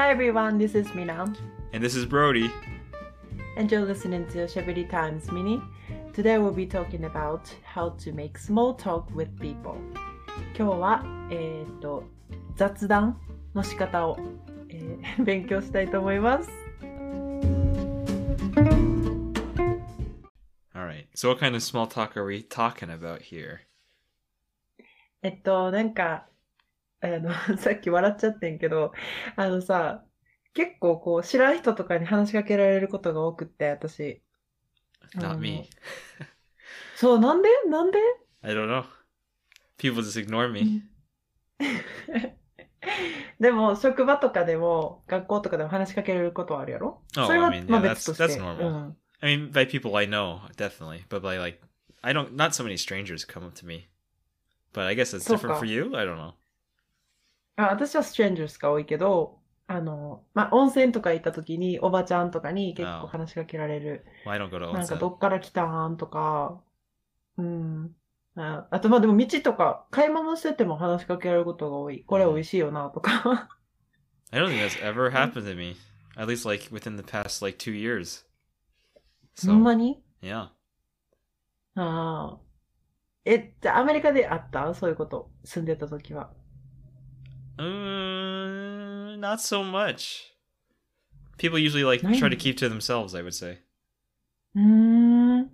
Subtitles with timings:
[0.00, 1.32] Hi everyone, this is Mina,
[1.72, 2.50] And this is Brody.
[3.56, 5.60] and you're listening to Shabiri Times Mini.
[6.12, 9.76] Today we'll be talking about how to make small talk with people.
[10.56, 12.04] 今日は、えー、と
[12.56, 13.18] 雑談
[13.54, 14.18] の仕方を、
[14.68, 16.50] えー勉強したいと思います。
[20.74, 21.06] All right.
[21.14, 23.60] So, what kind of small talk are we talking about here?
[25.22, 26.26] えっと、なんか、
[27.01, 28.93] あの、さっき笑っちゃってんけど、
[29.35, 30.03] あのさ、
[30.53, 34.21] 結構こう、知らん人とかに話しかけられることが多くって、私。
[35.15, 35.69] Not Um, me.
[36.95, 37.99] そう、なんでなんで
[38.43, 38.85] I don't know.
[39.77, 40.83] People just ignore me.
[43.39, 48.39] でも、職場とかでも、学校とかでも話しかけられることはあるやろ Oh, それは、I mean, まあ別と that's して。
[48.39, 48.67] that's normal.
[48.67, 48.97] うん。
[49.21, 51.59] I mean, by people I know, definitely, but by like,
[52.01, 52.35] I don't.
[52.35, 53.87] Not so many strangers come up to me.
[54.73, 55.95] But I guess it's different for you.
[55.95, 56.33] I don't know.
[57.55, 64.05] あ私はストレンジャーズが多いけど、あの、まあ、温泉とか行った時に、おばちゃんとかに結構話しかけられる。
[64.25, 64.97] Well, I don't go to なんか onsen.
[64.99, 66.61] どっから来たんとか、
[67.37, 67.95] うん。
[68.35, 72.03] ああとまあでも道とか買い物してても話しかけられることが多い。
[72.05, 73.49] これ美味しいよなとか。
[74.31, 75.75] I don't think that's ever happened to me.
[76.17, 78.25] At least like within the past like two years.
[79.45, 80.49] ほん So まに？yeah.
[81.75, 82.37] ああ。
[83.25, 84.73] え、じゃあアメリカであった？
[84.73, 85.29] そういうこと。
[85.43, 86.31] 住んでた時は。
[87.60, 90.32] Uh, not so much.
[91.38, 92.38] People usually like try to Nice.
[92.42, 93.14] keep to themselves.
[93.14, 93.58] I would say.
[94.54, 95.50] うーん。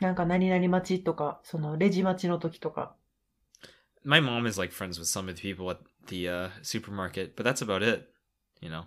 [0.00, 2.96] なんか何々待ちとか、そのレジ待ちの時とか。
[4.04, 5.78] My mom is like friends with some of the people at
[6.08, 8.08] the uh, supermarket, but that's about it.
[8.60, 8.84] You know.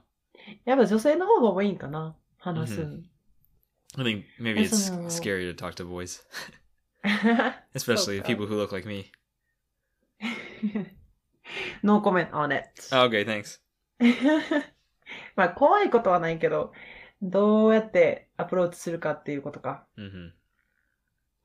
[0.65, 3.05] やっぱ女性の方が多いんかな話すん。
[3.97, 6.21] I think maybe it's That's a- scary to talk to boys,
[7.77, 9.05] そう especially か people who look like me.
[11.82, 12.64] no comment on it.
[12.92, 13.60] Oh, okay, thanks.
[15.36, 16.72] まあ怖いことはないけど、
[17.22, 19.86] どうやってアプローチするかっていうことか。
[19.96, 20.30] hmm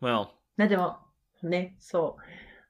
[0.02, 0.28] Well,
[0.58, 1.00] な、でも、
[1.44, 2.22] ね、そう。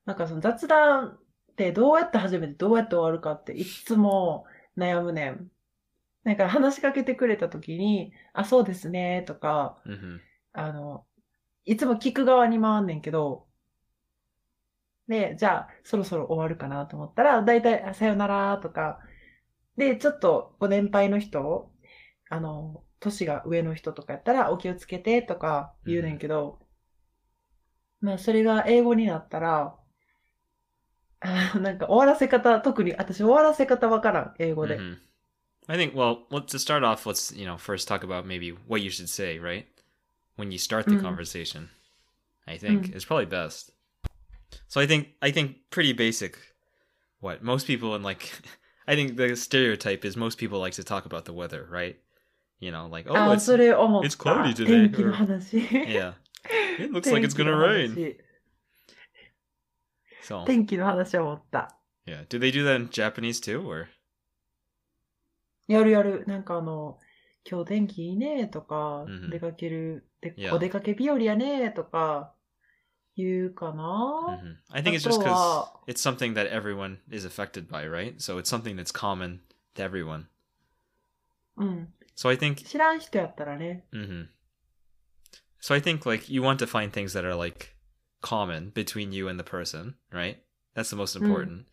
[0.05, 1.17] なんかその雑談
[1.51, 4.45] ってどうやって始めてどうやって終わるかっていつも
[4.77, 5.51] 悩むねん。
[6.23, 10.19] なんか話しかけてくれた時に、あ、そうですね、とか、hmm
[10.53, 11.05] あの、
[11.65, 13.45] いつも聞く側に回んねんけど、
[15.07, 18.99] で、じゃあ、そろそろ終わるかなと思ったら、だいたい、あさよならとか、
[19.77, 21.71] で、ちょっとご年配の人、
[22.29, 26.59] あの、年が上の人とかやったら、お気をつけてとか言うねんけど、
[28.01, 29.75] まあ、それが英語になったら、
[31.19, 34.77] あなんか終わらせ方、特に私終わらせ方わからん、英語で。
[34.77, 34.97] hmm
[35.67, 35.95] I think.
[35.95, 39.09] Well, well, to start off, let's you know first talk about maybe what you should
[39.09, 39.65] say, right?
[40.37, 41.01] When you start the Mhm.
[41.01, 41.69] conversation,
[42.45, 42.95] I think Mhm.
[42.95, 43.71] is probably best.
[44.68, 46.38] So I think I think pretty basic.
[47.20, 48.30] What most people in like,
[48.86, 51.96] I think the stereotype is most people like to talk about the weather, right?
[52.60, 54.08] You know, like oh, あ、 it's, それ思った。
[54.08, 55.56] it's cloudy today, 天気の話。
[55.58, 56.14] yeah,
[56.78, 57.90] it looks like it's 天気 gonna の rain.
[57.90, 58.16] 話
[60.22, 61.76] So 天気の話は思った。
[62.06, 63.88] yeah, do they do that in Japanese too, or
[65.68, 66.24] やるやる。
[66.26, 66.98] なんかあの、
[67.48, 70.54] 今日天気いいねとか、うん出かける、で Yeah.
[70.54, 72.33] お出かけ日和やねとか、
[73.16, 74.56] 言うかな、 Mhm.
[74.70, 78.14] I think it's just because あとは it's something that everyone is affected by, right?
[78.18, 79.40] So it's something that's common
[79.74, 80.26] to everyone.
[81.56, 81.92] うん。
[82.16, 83.84] So I think, 知らん人やったらね。
[83.92, 84.28] hmm
[85.62, 87.74] so I think like you want to find things that are like
[88.22, 90.38] common between you and the person, right?
[90.74, 91.22] That's the most Mm.
[91.22, 91.66] important.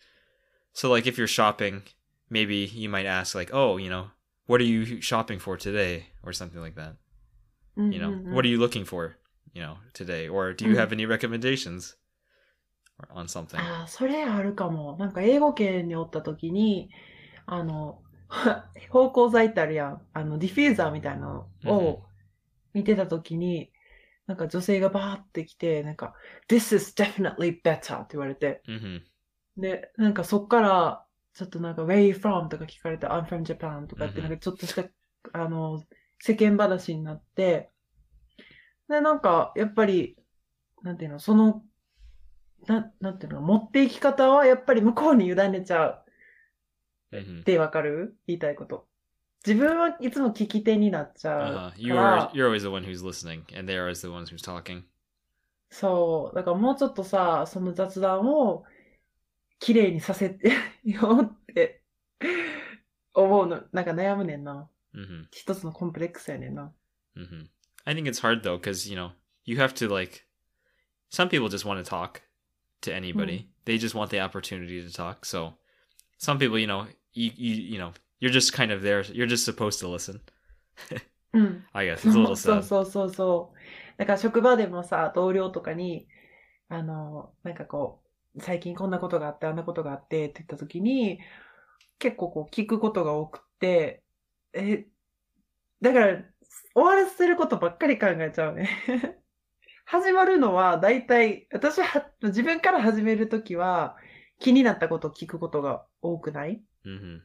[0.74, 1.84] So like if you're shopping,
[2.30, 4.12] maybe you might ask like, oh, you know,
[4.46, 6.98] what are you shopping for today, or something like that.
[7.78, 9.16] うん You know, うんうん what are you looking for,
[9.55, 10.77] You know, today, or do you Mm.
[10.77, 11.97] have any recommendations
[13.11, 13.61] on something?
[13.61, 14.97] ああ、それあるかも。
[14.97, 16.91] なんか英語圏におった時に、
[17.47, 18.03] あの、
[18.91, 20.09] 芳香剤ってあるやん。
[20.13, 22.03] あの、ディフューザーみたいなのを
[22.75, 23.73] 見てた時に、
[24.27, 26.15] なんか女性がバーって来て、なんか、
[26.49, 29.03] This is definitely better って言われて、hmm
[29.57, 32.49] で、なんかそっから、ちょっとなんか、Where you from?
[32.49, 34.85] とか聞かれて、I'm from Japan とかって、なんかちょっとした、
[35.35, 35.85] あの、
[36.21, 37.72] 世間話になって、
[38.93, 40.17] で、なんか、やっぱり、
[40.83, 41.65] なんていうの、その、
[42.67, 45.87] な、なんていうの、持っていき方はやっぱり向こうに委ねちゃ
[47.11, 48.17] う hmm ってわかる？
[48.29, 48.87] 言いたいこと。
[49.45, 54.01] 自分はいつも聞き手になっちゃ Uh, う you か are ら、you're always the one who's listening, and they are always
[54.01, 54.85] the ones who's talking.
[55.71, 58.65] そう、だからもうちょっとさ、その雑談を
[59.59, 60.53] 綺麗にさせて
[60.85, 61.83] よって
[63.15, 64.69] 思うの、なんか悩むねんな。
[64.95, 66.73] hmm 一つのコンプレックスやねんな。
[67.17, 67.47] hmm
[67.86, 69.12] I think it's hard though, because you know
[69.46, 70.26] you have to like.
[71.10, 72.22] Some people just want to talk
[72.82, 73.50] to anybody.
[73.66, 75.26] They just want the opportunity to talk.
[75.26, 75.54] So
[76.18, 79.04] some people, you know, you you you know, you're just kind of there.
[79.04, 80.22] You're just supposed to listen.
[81.34, 81.66] うん。
[81.74, 82.64] I guess it's a little そ う sad.
[82.64, 84.00] そうそうそう。
[84.00, 86.08] だから職場でもさ、同僚とかに、
[86.70, 88.02] あの、なんかこ
[88.36, 91.20] う、最近こんなことがあって、あんなことがあってって言った時に、
[92.00, 94.04] 結構こう聞くことが多くって、
[94.54, 94.86] え、
[95.82, 96.24] だから、
[96.75, 98.69] 終わらせることばっかり考えちゃうね。
[99.85, 103.97] 始まるのは、だいたい、私は、自分から始めるときは、
[104.39, 107.21] 気になったことを聞くことが多くない？hmm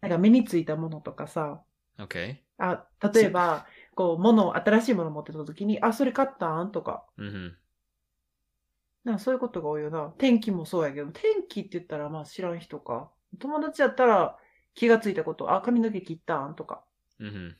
[0.00, 1.62] なんか目についたものとかさ、
[1.98, 2.36] Okay.
[2.58, 6.72] あ、例えば、こう、物を、新しいものを持ってた時に、あ、それ買ったん？
[6.72, 7.06] とか。
[7.18, 7.52] hmm
[9.04, 10.12] なんかそういうことが多いよな。
[10.18, 13.12] 天気もそうやけど、天気って言ったらまあ知らん人か。
[13.38, 14.36] 友達やったら
[14.74, 16.54] 気がついたこと、あ、髪の毛切ったん？
[16.56, 16.84] とか。
[17.20, 17.54] hmm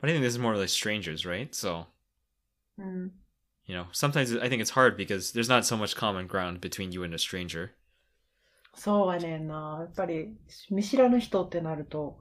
[0.00, 1.54] But I think this is more like strangers, right?
[1.54, 1.86] So
[2.78, 3.12] うん。
[3.64, 6.90] you know, sometimes I think it's hard because there's not so much common ground between
[6.92, 7.70] you and a stranger.
[8.74, 9.78] そうやねんな。
[9.80, 10.34] やっぱり、
[10.70, 12.18] 見知らぬ人ってなると、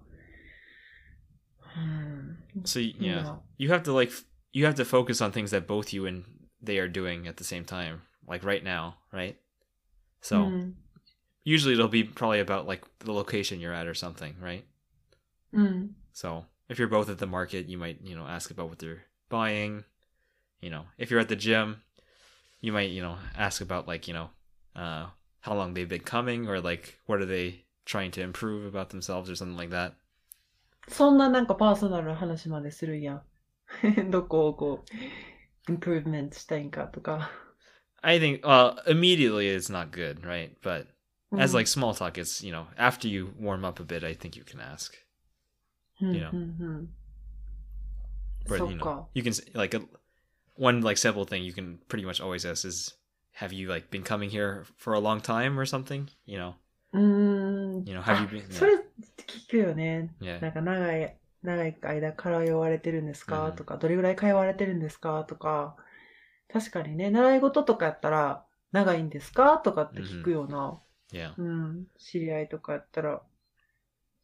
[1.76, 2.38] うん。
[2.64, 3.40] So y- yeah, Yeah.
[3.58, 6.26] you have to like f- you have to focus on things that both you and
[6.62, 9.38] they are doing at the same time, like right now, right?
[10.22, 10.76] So うん。
[11.46, 14.64] usually it'll be probably about like the location you're at or something, right?
[15.54, 15.96] うん。
[16.14, 19.04] So if you're both at the market, you might you know ask about what they're
[19.30, 19.84] buying.
[20.62, 21.82] You know, if you're at the gym,
[22.60, 24.30] you might you know ask about like you know
[24.76, 25.08] uh,
[25.42, 29.30] how long they've been coming or like what are they trying to improve about themselves
[29.30, 29.94] or something like that.
[30.88, 33.22] そんななんかパーソナルな話までするんやん。
[34.10, 34.84] どこをこ
[35.68, 37.32] う、インプルーブメント したいんかとか。
[38.02, 40.56] I think well immediately it's not good, right?
[40.62, 40.88] But
[41.32, 44.16] うん as like small talk, it's you know after you warm up a bit, I
[44.16, 44.94] think you can ask.
[46.01, 46.31] うん you know.
[46.33, 46.43] うんう
[46.83, 46.95] ん
[48.47, 49.09] But そ you っ know か。
[49.15, 49.81] you can like a,
[50.57, 52.97] one like simple thing you can pretty much always ask is,
[53.41, 56.09] have you like been coming here for a long time or something?
[56.27, 56.55] You know,
[56.93, 57.85] うーん。
[57.87, 58.53] you know, have you あ been?
[58.53, 58.75] それ
[59.27, 60.15] 聞くよね。
[60.21, 65.77] Yeah, なんか長い、長い間通われてるんですか、うんとか、どれぐらい通われてるんですかとか、
[66.53, 70.81] 確かにね、習い事とかやったら、長いんですかとかって聞くよな。
[71.13, 71.87] yeah, うん。
[71.99, 73.23] 知り合いとかやったら。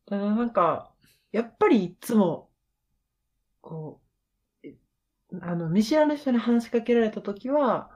[0.06, 0.91] ただなんか、
[1.32, 2.50] やっぱりいつも、
[3.60, 4.00] こ
[4.62, 4.76] う、え
[5.40, 7.90] あの、見知らぬ人に話しかけられたときは、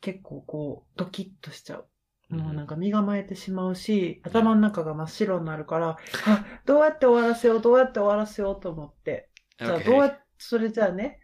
[0.00, 1.88] 結構こう、ドキッとしちゃう。
[2.28, 5.96] もうなんか身構えてしまうし、頭の中が真っ白になるから、
[6.26, 9.30] あ、どうやって終わらせよう、どうやって終わらせようと思って。
[9.58, 11.20] じゃあ.どうやって、それじゃあね。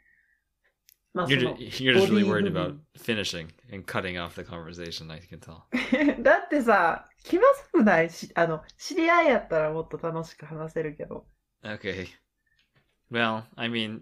[1.13, 2.80] まあそ You're の just, you're just really body worried about moving.
[2.98, 5.12] finishing and cutting off the conversation.
[5.12, 6.21] I can tell.
[6.24, 11.25] だってさ、気まずくないし、あの、知り合いやったらもっと楽しく話せるけど。
[11.63, 12.07] Okay.
[13.12, 14.01] Well, I mean,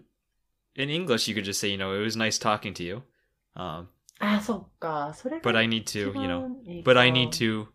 [0.74, 3.02] in English, you could just say, you know, it was nice talking to you,
[3.54, 3.86] um,
[4.18, 5.12] あ、そっか。
[5.14, 7.66] それが but I need 一 to, you know, 番いいか but I need to,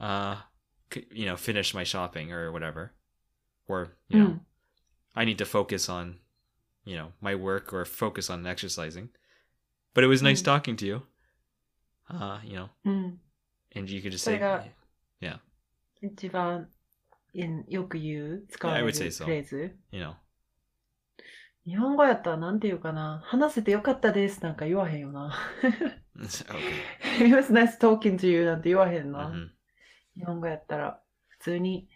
[0.00, 0.36] uh,
[0.92, 2.90] c- you know, finish my shopping or whatever,
[3.68, 4.46] or う you know, ん。
[5.14, 6.18] I need to focus on,
[6.84, 9.08] you know, my work or focus on exercising.
[9.94, 10.44] But it was nice Mm.
[10.44, 11.02] talking to you.
[12.08, 13.20] Uh, you know, うん。
[13.74, 14.64] and you could just そ say, れが
[15.20, 15.38] yeah,
[16.02, 16.68] 一番
[17.34, 19.24] いよく言う、使わ Yeah, I れ would る say so.
[19.24, 19.76] フレーズ。
[19.90, 20.14] you know,
[21.66, 23.20] 日本語やったらなんて言うかな。
[23.26, 25.34] 話せてよかったですなんか言わへんよな。
[26.16, 27.26] okay.
[27.26, 29.30] It was nice talking to you なんて言わへんな。
[29.30, 29.48] hmm
[30.16, 31.88] 日本語やったら、普通に、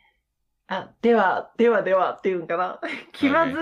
[0.67, 2.81] あ、では、ではではって言うんかな。
[3.13, 3.55] 気まず、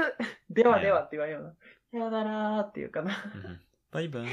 [0.50, 1.54] ではではって言わんよな。
[1.92, 3.12] さよならって言うかな。
[3.12, 3.60] hmm
[3.92, 4.28] Bye bye.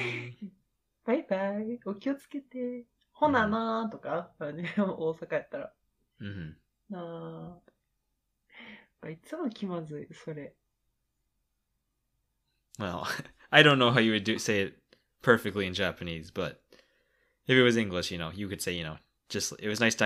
[1.04, 2.86] バイバイ、お気をつけて。
[3.12, 5.72] ほななーとか、大阪やったら。
[6.20, 6.54] hmm
[6.88, 7.60] な
[9.02, 9.08] あ。
[9.10, 10.54] いつも気まずい、それ。
[12.78, 13.04] Well,
[13.50, 14.78] I don't know how you would do say it
[15.22, 16.62] perfectly in Japanese, but
[17.46, 18.96] if it was English, you know, you could say, you know,
[19.28, 19.96] just it was nice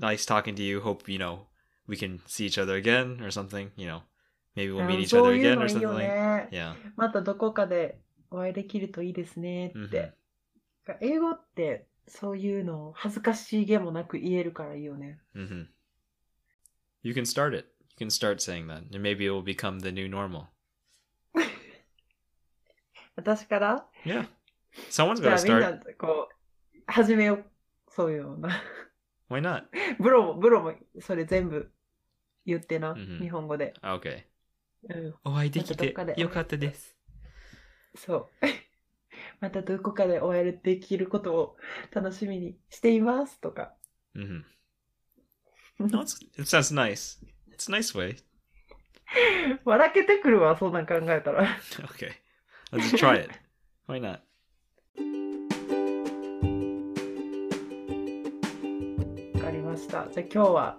[0.00, 0.80] nice talking to you.
[0.80, 1.46] Hope you know
[1.88, 3.70] we can see each other again or something.
[3.76, 4.00] You know,
[4.56, 5.82] maybe we'll あ meet each そ other again の or something.
[5.82, 6.48] よ like ね。
[6.52, 6.74] Yeah.
[6.96, 7.98] またどこかで
[8.30, 10.12] お会いできるといいですねって。
[11.00, 15.18] 英語ってそういうのを恥ずかしげもなく言えるからいいよね。
[15.34, 15.66] hmm
[17.02, 17.68] You can start it.
[17.98, 20.46] You can start saying that, and maybe it will become the new normal.
[23.16, 24.28] 私から Yeah.
[24.90, 25.96] Someone's じゃ got あ to みんな start.
[25.98, 27.44] こう、始めよう。
[27.88, 28.62] そういうのな。
[29.30, 29.64] Why not?
[29.98, 31.72] ブロも、ブロもそれ全部
[32.46, 32.92] 言ってな。
[32.92, 33.74] うんうん日本語で。
[33.82, 34.24] Okay.
[34.88, 35.14] うん。
[35.24, 36.96] お会いできてまたどっかでよかったです。
[37.96, 38.28] そう。
[39.40, 41.56] またどこかでお会いできることを
[41.92, 43.74] 楽しみにしていますとか。
[44.14, 44.42] hmm
[45.78, 47.18] No, it's, it sounds nice.
[47.50, 48.16] It's a nice way.
[49.64, 51.46] 笑けてくるわ、そんなん考えたら。
[51.94, 52.12] Okay.
[52.72, 53.30] Let's just try it.
[53.86, 54.20] Why not?
[59.34, 60.08] わかりました。
[60.10, 60.78] じゃあ今日は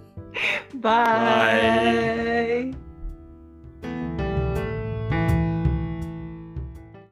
[0.73, 2.71] Bye.
[2.73, 2.90] Bye.